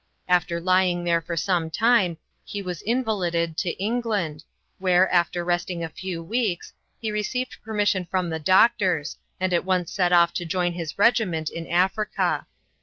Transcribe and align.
After 0.27 0.59
lying 0.59 1.03
there 1.03 1.21
for 1.21 1.37
some 1.37 1.69
time 1.69 2.17
he 2.43 2.59
was 2.63 2.81
invalided 2.81 3.55
to 3.57 3.69
England, 3.77 4.43
where, 4.79 5.07
after 5.13 5.45
resting 5.45 5.83
a 5.83 5.89
few 5.89 6.23
weeks, 6.23 6.73
he 6.99 7.11
received 7.11 7.57
permission 7.63 8.07
from 8.09 8.31
the 8.31 8.39
doctors, 8.39 9.17
and 9.39 9.53
at 9.53 9.63
once 9.63 9.91
set 9.93 10.11
off 10.11 10.33
to 10.33 10.43
join 10.43 10.73
his 10.73 10.97
regiment 10.97 11.51
in 11.51 11.67
Africa. 11.67 12.47